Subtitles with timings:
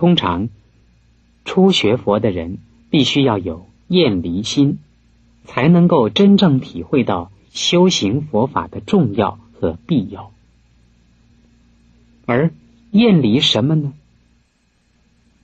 [0.00, 0.48] 通常
[1.44, 2.56] 初学佛的人
[2.88, 4.78] 必须要有厌离心，
[5.44, 10.32] 才能够真正体会到修行佛法的重要和必要。
[12.24, 12.50] 而
[12.92, 13.92] 厌离什么呢？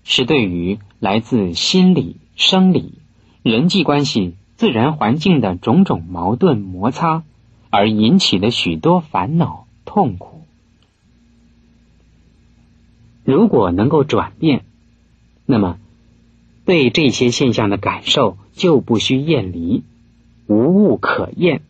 [0.05, 2.95] 是对于来自心理、生理、
[3.43, 7.25] 人际关系、自然环境的种种矛盾摩擦
[7.69, 10.36] 而引起的许多烦恼痛苦。
[13.27, 14.65] 如果能够转变，
[15.47, 15.81] 那么
[16.65, 19.83] 对这些现象的感受就不需厌离，
[20.47, 21.63] 无物可厌，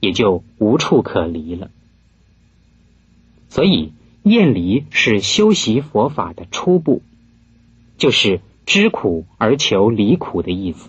[0.00, 1.70] 也就无处可离了。
[3.50, 7.02] 所以，厌离是修习佛法的初步，
[7.98, 10.88] 就是知苦而求离苦的意思。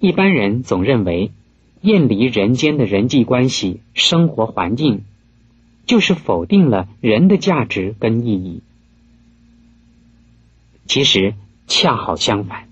[0.00, 1.30] 一般人总认为，
[1.80, 5.04] 厌离人间的人际关系、生活环境。
[5.88, 8.60] 就是否定了人的价值跟意义。
[10.86, 11.34] 其实
[11.66, 12.68] 恰好相反，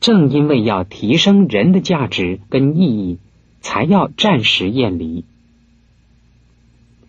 [0.00, 3.18] 正因为要提升人的价值跟意义，
[3.60, 5.24] 才要暂时厌离。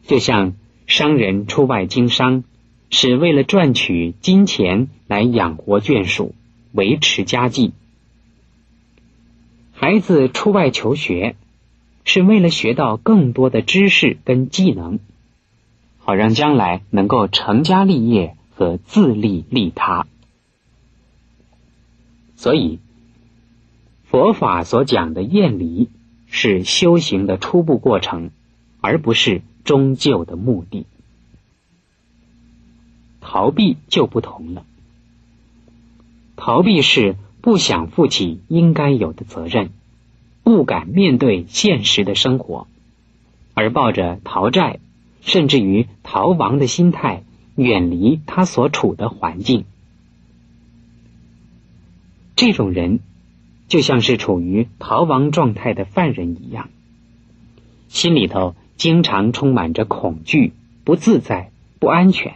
[0.05, 0.53] 就像
[0.85, 2.43] 商人出外经商，
[2.91, 6.35] 是为了赚取金钱来养活眷属、
[6.71, 7.71] 维持家计；
[9.73, 11.35] 孩子出外求学。
[12.03, 14.99] 是为了学到更多的知识跟技能，
[15.99, 20.07] 好让将来能够成家立业和自利利他。
[22.35, 22.79] 所以，
[24.05, 25.89] 佛法所讲的厌离
[26.27, 28.31] 是修行的初步过程，
[28.81, 30.85] 而不是终究的目的。
[33.19, 34.65] 逃避就不同了，
[36.35, 39.69] 逃避是不想负起应该有的责任。
[40.43, 42.67] 不敢面对现实的生活，
[43.53, 44.79] 而抱着逃债
[45.21, 47.23] 甚至于逃亡的心态，
[47.55, 49.65] 远离他所处的环境。
[52.35, 52.99] 这种人
[53.67, 56.69] 就像是处于逃亡状态的犯人一样，
[57.87, 60.53] 心里头经常充满着恐惧、
[60.83, 62.33] 不自在、不安全，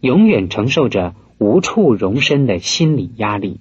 [0.00, 3.58] 永远承受着无处容身的心理压力。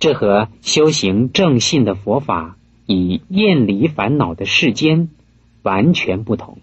[0.00, 5.10] 这和修行正信的佛法以厌离烦恼的世间
[5.62, 6.58] 完全不同。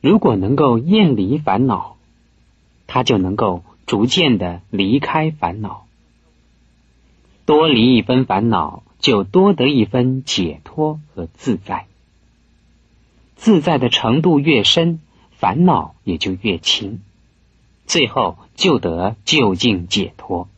[0.00, 1.96] 如果能够厌离烦恼，
[2.86, 5.86] 他就能够逐渐的离开烦恼。
[7.46, 11.86] 多离一分烦恼，就多得一分解脱和自在。
[13.36, 15.00] 自在的程度越深，
[15.32, 17.00] 烦恼也就越轻，
[17.86, 20.48] 最后就得就近解脱。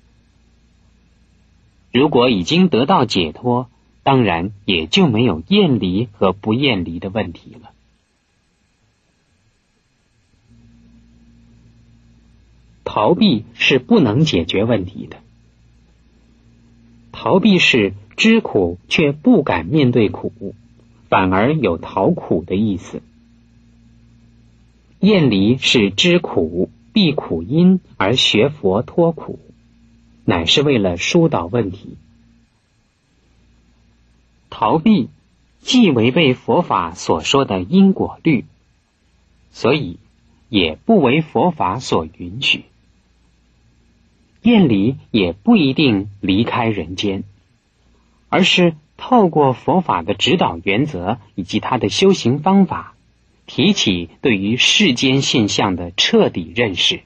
[1.97, 3.71] 如果已经得到解脱，
[4.03, 7.71] 当然也就没有厌离和不厌离的问题了。
[12.85, 15.17] 逃避是不能解决问题的，
[17.13, 20.55] 逃避是知苦却不敢面对苦，
[21.09, 23.01] 反而有逃苦的意思。
[25.01, 29.39] 厌离是知苦避苦因而学佛脱苦。
[30.29, 31.97] 乃是为了疏导问题，
[34.51, 35.09] 逃避
[35.61, 38.45] 既违背佛法所说的因果律，
[39.53, 40.01] 所以
[40.49, 42.65] 也不为佛法所允许。
[44.43, 47.23] 厌离也不一定离开人间，
[48.29, 52.97] 而是透过佛法的指导原则以及他的修行方法，
[53.47, 57.03] 提起对于世间现象的彻底认识。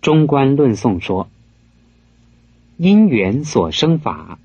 [0.00, 1.28] 中观论颂说。
[2.80, 4.38] 因缘所生法，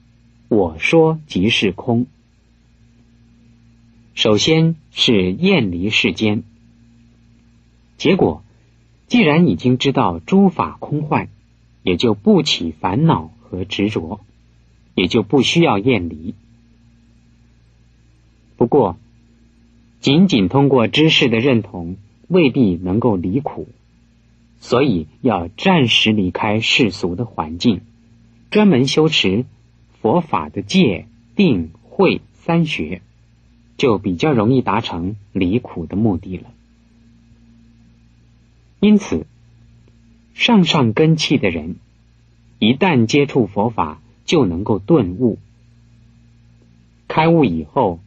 [0.49, 2.07] 我说即是空。
[4.15, 6.41] 首先是厌离世间，
[7.95, 8.43] 结果
[9.05, 11.29] 既然已经知道诸法空幻，
[11.83, 14.19] 也就不起烦恼和执着，
[14.95, 16.33] 也就不需要厌离。
[18.57, 18.97] 不过，
[19.99, 21.97] 仅仅通过知识的认同，
[22.29, 23.67] 未必能够离苦，
[24.59, 27.81] 所以要暂时离开世俗的环境。
[28.53, 29.45] 专门修持
[29.99, 33.01] 佛法的戒、定、慧三学，
[33.77, 36.51] 就比较容易达成离苦的目的了。
[38.79, 39.25] 因此，
[40.35, 41.77] 上上根器的人，
[42.59, 45.39] 一旦接触佛法，就能够顿悟。
[47.07, 47.99] 开悟以后，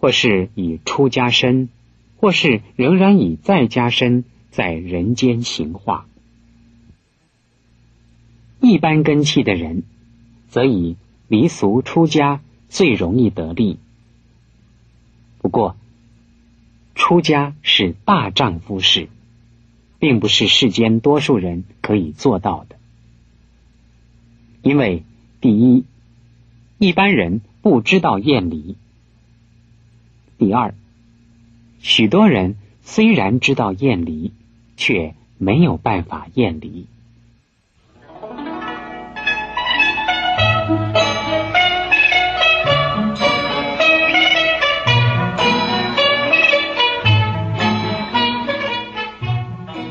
[0.00, 1.68] 或是以出家身，
[2.16, 6.08] 或是仍然以在家身，在人间行化。
[8.64, 9.82] 一般根器的人，
[10.48, 10.96] 则以
[11.28, 12.40] 离俗出家
[12.70, 13.78] 最容易得利。
[15.42, 15.76] 不过，
[16.94, 19.08] 出家是大丈夫事，
[19.98, 22.76] 并不是世间多数人可以做到的。
[24.62, 25.02] 因为
[25.42, 25.84] 第一，
[26.78, 28.76] 一般人不知道厌离；
[30.38, 30.74] 第二，
[31.80, 34.32] 许多人虽然知道厌离，
[34.78, 36.86] 却没有办法厌离。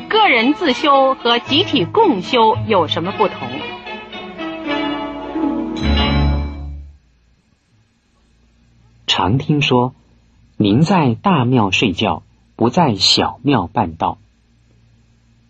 [0.09, 3.47] 个人自修和集体共修有什么不同？
[9.05, 9.93] 常听说，
[10.57, 12.23] 您在大庙睡觉，
[12.55, 14.17] 不在小庙办道。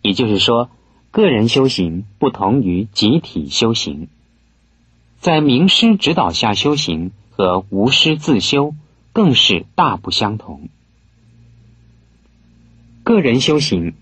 [0.02, 0.68] 也就是说，
[1.10, 4.08] 个人修行不同于集体修行。
[5.24, 8.74] 在名师指导下修行和无师自修
[9.14, 10.68] 更是大不相同。
[13.04, 13.94] 个人修行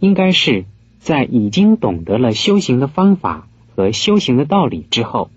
[0.00, 0.64] 应该是
[0.98, 3.46] 在已经懂得了修行的方法
[3.76, 5.30] 和修行的道理之后，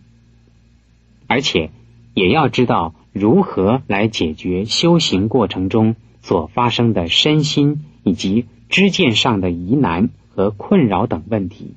[1.27, 1.69] 而且
[2.15, 11.75] 也要知道如何来解决修行过程中所发生的身心以及知见上的疑难和困扰等问题，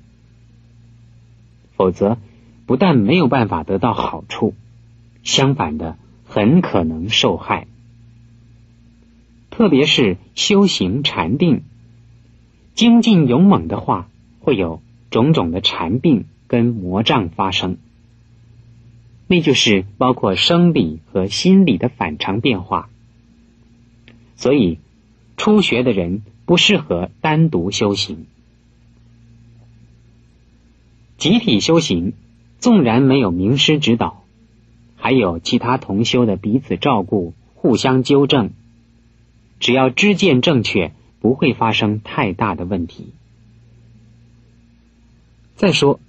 [1.77, 2.17] 否则。
[2.67, 4.55] 不但没有办法得到好处，
[5.23, 7.67] 相反的，很可能受害。
[9.51, 11.63] 特别是修行禅定、
[12.75, 14.09] 精进勇猛的话，
[14.41, 17.77] 会有种种的禅病跟魔障发生。
[19.27, 22.89] 那就是包括生理和心理的反常变化。
[24.37, 24.79] 所以，
[25.37, 28.27] 初学的人不适合单独修行，
[31.19, 32.15] 集体修行。
[32.65, 34.25] 纵然没有名师指导，
[34.97, 38.53] 还有其他同修的彼此照顾、互相纠正，
[39.61, 43.09] 只要知见正确，不会发生太大的问题。
[45.57, 46.01] 再说，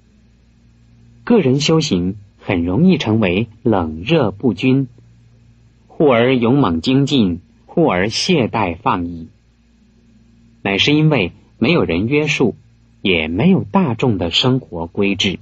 [1.26, 4.88] 个人修行很容易成为冷热不均，
[5.88, 9.28] 忽而勇猛精进，忽而懈怠放逸，
[10.62, 12.56] 乃是因为没有人约束，
[13.02, 15.38] 也没有大众的生活规制。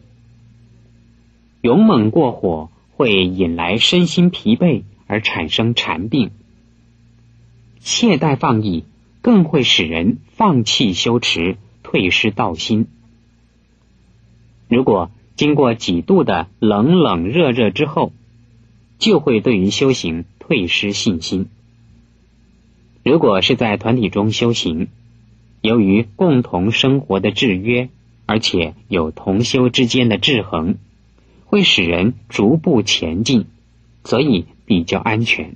[1.64, 6.32] 勇猛过火会引来身心疲惫而产生禅病，
[7.80, 8.84] 懈怠放逸
[9.22, 12.88] 更会使人放弃修持，退失道心。
[14.68, 18.12] 如果经过几度的冷冷热热之后，
[19.00, 21.48] 就会对于修行退失信心。
[23.04, 24.90] 如果是在团体中修行，
[25.62, 27.88] 由于共同生活的制约，
[28.26, 30.76] 而且有同修之间的制衡。
[31.54, 33.46] 会使人逐步前进，
[34.04, 35.56] 所以比较安全。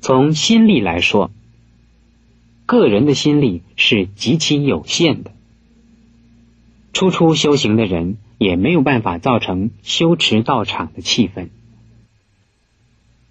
[0.00, 1.32] 从心力来说，
[2.64, 5.32] 个人的心力是极其有限的。
[6.92, 11.48] 初初修行的人也没有办法造成修持道场的气氛。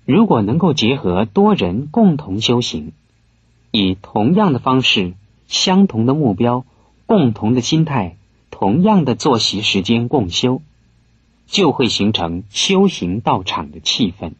[0.03, 2.91] 如果能够结合多人共同修行，
[3.71, 5.13] 以同样的方式、
[5.47, 6.65] 相同的目标、
[7.05, 8.17] 共同的心态。
[8.61, 10.61] 同样的作息时间共修，
[11.47, 14.33] 就会形成修行道场的气氛。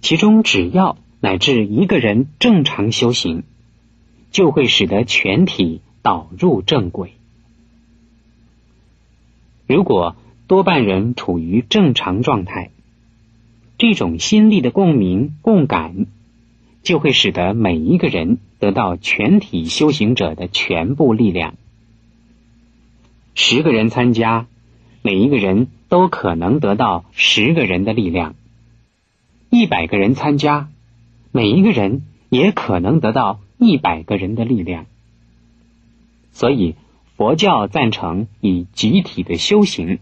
[0.00, 3.42] 其中，只要乃至一个人正常修行，
[4.30, 7.12] 就会使得全体导入正轨。
[9.66, 12.70] 如果多半人处于正常状态，
[13.76, 16.06] 这种心力的共鸣共感，
[16.82, 21.56] 就会使得每一个人得到全体修行者的全部力量。
[23.34, 24.46] 十个人参加，
[25.02, 28.34] 每一个人都可能得到十个人的力量；
[29.50, 30.68] 一百个人参加，
[31.30, 34.86] 每一个人也可能得到一百个人的力量。
[36.32, 36.76] 所以，
[37.16, 39.98] 佛教赞成以集体的修行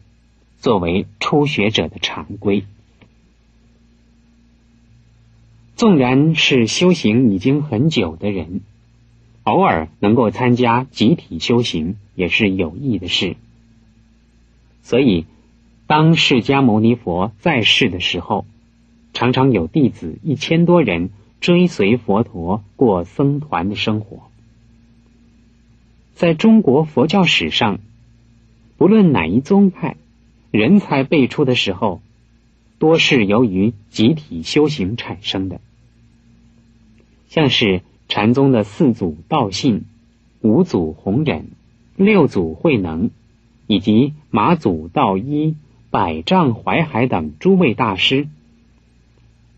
[0.58, 2.64] 作为初学者的常规。
[5.76, 8.60] 纵然是修行已经很久的人。
[9.42, 13.36] 偶尔能够参加集体修行也是有益的事，
[14.82, 15.24] 所以
[15.86, 18.44] 当释迦牟尼佛在世的时候，
[19.14, 21.08] 常常有弟子一千多人
[21.40, 24.30] 追随佛陀过僧团的生活。
[26.14, 27.80] 在中国佛教史上，
[28.76, 29.96] 不论哪一宗派，
[30.50, 32.02] 人才辈出的时候，
[32.78, 35.62] 多是由于集体修行产生的，
[37.30, 37.80] 像是。
[38.10, 39.84] 禅宗的四祖道信、
[40.40, 41.46] 五祖弘忍、
[41.94, 43.10] 六祖慧能，
[43.68, 45.54] 以及马祖道一、
[45.90, 48.26] 百丈怀海等诸位大师，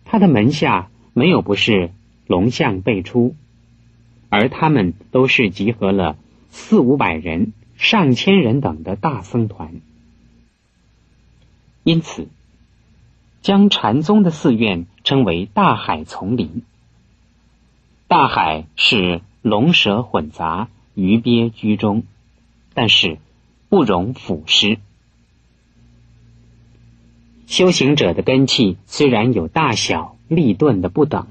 [0.04, 1.92] 他的门下没有不是
[2.26, 3.34] 龙象辈出，
[4.28, 6.18] 而他们都是集合了
[6.50, 9.76] 四五百人、上千人等的大僧团，
[11.84, 12.28] 因此
[13.40, 16.62] 将禅宗的寺院称为大海丛林。
[18.12, 22.02] 大海是龙蛇混杂、鱼鳖居中，
[22.74, 23.16] 但是
[23.70, 24.76] 不容腐蚀。
[27.46, 31.26] 修行者的根器虽然有大小、利钝的不等，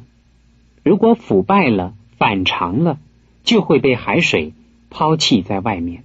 [0.81, 2.97] 如果腐败了、反常了，
[3.43, 4.53] 就会被海水
[4.89, 6.03] 抛弃在外面。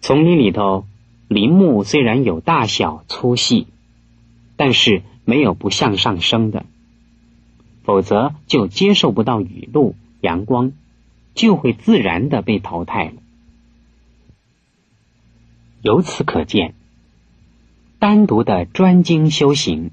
[0.00, 0.86] 丛林里头，
[1.28, 3.66] 林木虽然有大小、粗细，
[4.56, 6.64] 但是没有不向上升的，
[7.88, 10.72] 否则就接受不到雨露、阳光，
[11.34, 13.14] 就会自然的被淘汰了。
[15.80, 16.74] 由此可见。
[17.98, 19.90] 单独的专精修行，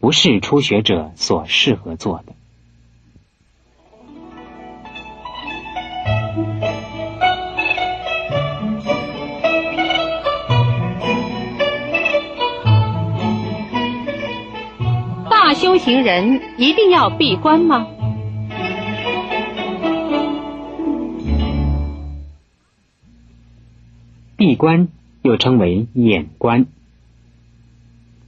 [0.00, 2.34] 不是初学者所适合做的。
[15.78, 17.86] 修行人一定要闭关吗？
[24.36, 24.88] 闭关
[25.22, 26.66] 又称为眼关。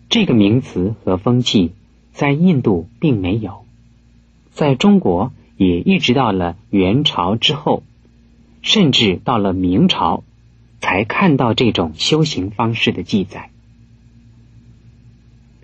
[0.09, 1.73] 这个名词和风气
[2.13, 3.65] 在印度并没有，
[4.53, 7.83] 在中国也一直到了元朝之后，
[8.63, 10.23] 甚至到了明朝，
[10.79, 13.51] 才看到这种修行方式的记载。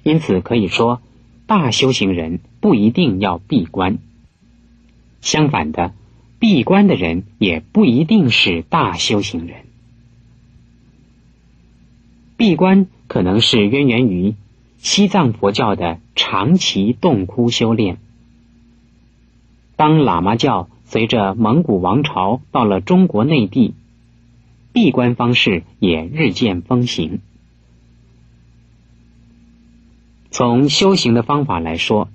[0.03, 1.01] 因此可以说，
[1.47, 3.99] 大修行人不一定要闭关，
[5.21, 5.95] 相反的，
[6.39, 9.59] 闭关的人也不一定是大修行人。
[12.37, 12.87] 闭关。
[13.09, 14.35] 可能是渊源于
[14.79, 17.99] 西藏佛教的长期洞窟修炼。
[19.77, 23.75] 当喇嘛教随着蒙古王朝到了中国内地，
[24.73, 27.21] 闭关方式也日渐风行。
[30.31, 32.09] 从修行的方法来说，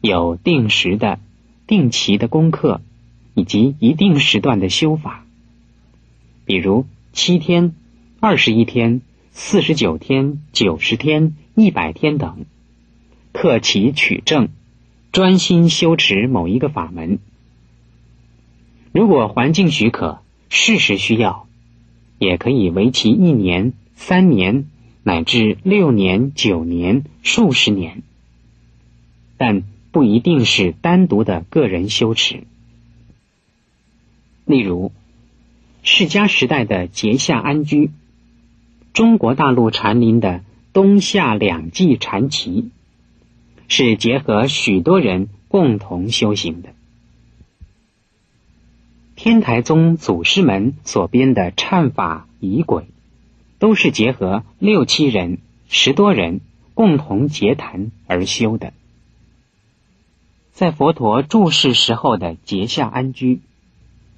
[0.00, 1.18] 有定时的、
[1.66, 2.80] 定期的功课，
[3.34, 5.24] 以及一定时段的修法，
[6.44, 7.74] 比如七天、
[8.20, 9.00] 二十一天。
[9.38, 12.46] 四十九天、九十天、一百天等，
[13.32, 14.48] 克其取证，
[15.12, 17.18] 专心修持某一个法门。
[18.92, 21.46] 如果环境许可，事实需要，
[22.18, 24.70] 也可以为期一年、三年，
[25.06, 28.02] 乃至六年、九年、数十年，
[29.36, 32.42] 但不一定是单独的个人修持。
[34.44, 34.90] 例如，
[35.84, 37.92] 释迦时代的结下安居。
[38.92, 42.70] 中国大陆禅林的冬夏两季禅期，
[43.68, 46.70] 是结合许多人共同修行的。
[49.14, 52.86] 天台宗祖师们所编的忏法仪轨，
[53.66, 56.40] 都是结合六七人、十多人
[56.74, 58.72] 共同结谈而修的。
[60.52, 63.40] 在佛陀住世时候的结下安居，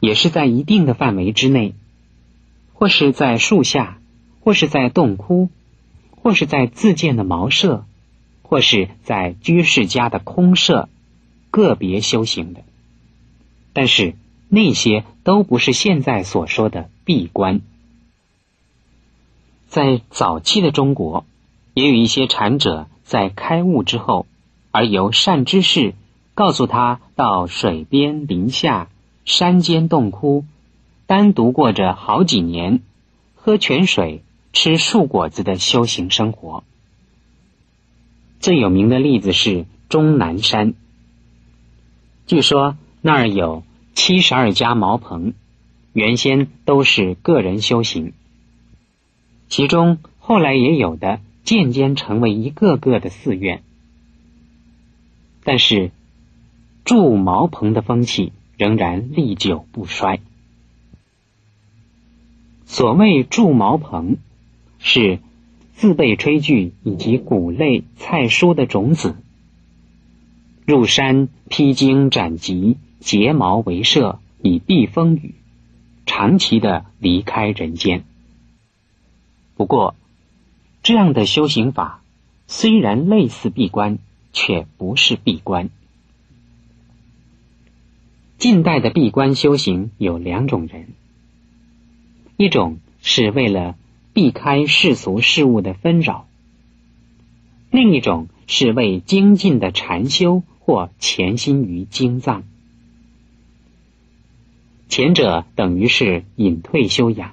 [0.01, 1.73] 也是在一定的范围之内，
[2.75, 3.99] 或是在树下。
[4.41, 5.49] 或是在洞窟，
[6.11, 7.87] 或是在自建的茅舍，
[8.43, 10.91] 或是在居士家的空舍，
[11.51, 12.61] 个别修行的。
[13.73, 14.15] 但是
[14.49, 17.63] 那些都不是现在所说的闭关。
[19.79, 21.25] 在早期的中国，
[21.73, 24.27] 也有一些禅者在开悟之后，
[24.73, 25.95] 而由善知识
[26.35, 28.89] 告诉他到水边林下、
[29.25, 30.45] 山间洞窟，
[31.07, 32.81] 单独过着好几年，
[33.37, 34.25] 喝泉水。
[34.53, 36.65] 吃树果子的修行生活，
[38.41, 40.75] 最有名的例子是终南山。
[42.27, 43.63] 据说那儿有
[43.95, 45.35] 七十二家茅棚，
[45.93, 48.15] 原先都是个人修行，
[49.49, 53.63] 其中后来也有的渐渐成为一个个的寺院，
[55.45, 55.91] 但是
[56.85, 60.21] 住茅棚的风气仍然历久不衰。
[62.67, 64.17] 所谓住茅棚。
[64.81, 65.19] 是
[65.75, 69.17] 自备炊具以及谷类菜蔬的种子，
[70.65, 75.35] 入山披荆斩棘，结毛为舍，以避风雨，
[76.07, 78.05] 长期的离开人间。
[79.59, 79.95] 不过，
[80.83, 82.01] 这样的修行法
[82.47, 83.99] 虽然类似闭关，
[84.33, 85.69] 却不是闭关。
[88.39, 90.87] 近代的闭关修行有两种人，
[92.39, 93.77] 一种是为了。
[94.15, 96.27] 避开世俗事物的纷扰，
[97.71, 102.43] 另一种是为精进的禅修或潜心于经藏。
[104.89, 107.31] 前者等于是隐退修养，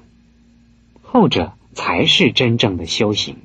[1.01, 3.35] 后者才是真正的修行。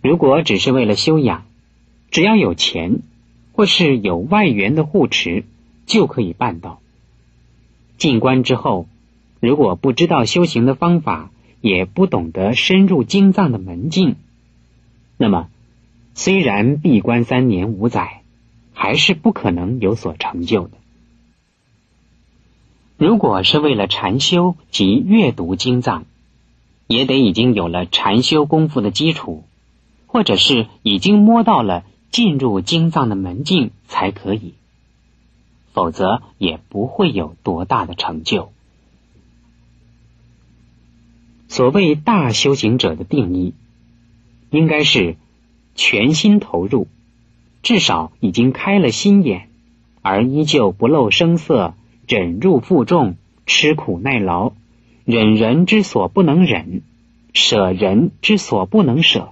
[0.00, 1.44] 如果只是为了修养，
[2.12, 3.00] 只要有钱
[3.52, 5.44] 或是有外援的护持，
[5.86, 6.80] 就可以办到。
[7.98, 8.86] 进关之后，
[9.40, 14.16] 如果不知道修行的方法，也不懂得深入经藏的门径，
[15.18, 15.48] 那么
[16.14, 18.22] 虽然闭关三年五载，
[18.72, 20.72] 还是不可能有所成就的。
[22.96, 26.04] 如果是为了禅修及阅读经藏，
[26.90, 29.44] 也得已经有了禅修功夫的基础，
[30.08, 34.54] 或者是已经摸到了进入经藏的门径才可以，
[35.72, 38.50] 否则也不会有多大的成就。
[41.46, 43.54] 所谓大修行者的定义，
[44.50, 45.14] 应该是
[45.76, 46.88] 全心投入，
[47.62, 49.48] 至少已经开了心眼，
[50.02, 51.74] 而依旧不露声色。
[52.08, 53.14] 忍辱负重，
[53.46, 54.52] 吃苦耐劳，
[55.04, 56.82] 忍人之所不能忍，
[57.32, 59.30] 舍人之所不能舍。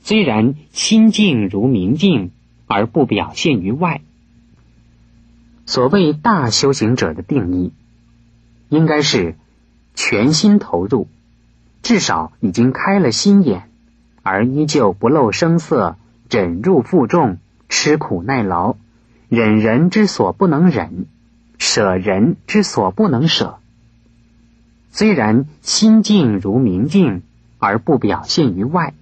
[0.00, 2.30] 虽然心静如明镜，
[2.66, 4.00] 而不表现于外。
[5.64, 7.72] 所谓大修行者的定义，
[8.68, 9.34] 应该是
[9.94, 11.08] 全心投入，
[11.82, 13.68] 至少已经开了心眼，
[14.22, 15.96] 而依旧不露声色，
[16.30, 17.38] 忍辱负重，
[17.68, 18.76] 吃苦耐劳，
[19.28, 21.06] 忍人之所不能忍。
[21.58, 23.58] 舍人之所不能舍，
[24.96, 27.22] 虽然心静如明镜，
[27.58, 28.94] 而不表现于外；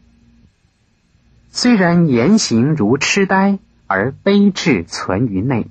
[1.51, 5.69] 虽然言行如痴呆，而悲智存于内。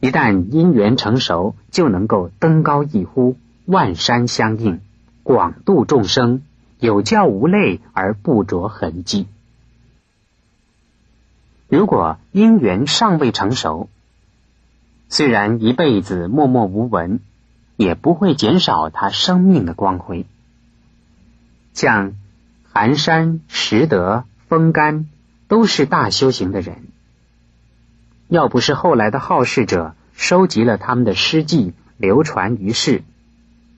[0.00, 4.82] 一旦因缘成熟，就能够登高一呼，万山相应，
[5.22, 6.42] 广度众生，
[6.78, 9.28] 有教无类，而不着痕迹。
[11.70, 13.88] 如果因缘尚未成熟，
[15.08, 17.20] 虽然一辈子默默无闻，
[17.76, 20.26] 也不会减少他生命的光辉。
[21.72, 22.14] 像
[22.70, 25.08] 寒山、拾得、风干，
[25.48, 26.84] 都是大修行的人。
[28.28, 33.02] 要不是后来的好事者收集了他们的诗迹，流传于世，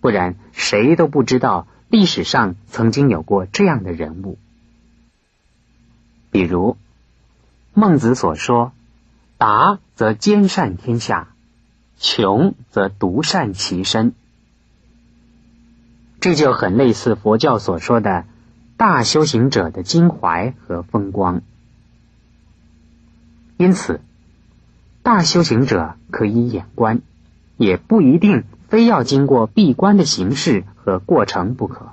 [0.00, 4.38] 不然谁都不知道历史上曾经有过这样的人物。
[6.30, 6.76] 比如
[7.74, 8.72] 孟子所说。
[9.38, 11.28] 达则兼善天下，
[11.98, 14.12] 穷则独善其身。
[16.20, 18.24] 这就很类似佛教所说的
[18.76, 21.42] 大修行者的襟怀和风光。
[23.56, 24.00] 因此，
[25.02, 27.00] 大修行者可以眼观，
[27.56, 31.92] 也不一定非要经过闭关的形式和过程不可。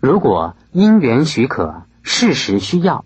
[0.00, 3.04] 如果因缘许可，事实需要。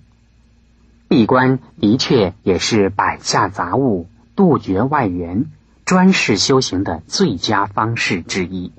[1.08, 4.06] 闭关的确也是摆下杂物、
[4.36, 5.46] 杜绝外援、
[5.84, 8.72] 专事修行的最佳方式之一。